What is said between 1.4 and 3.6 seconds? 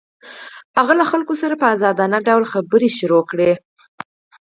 سره په ازادانه ډول خبرې پيل کړې.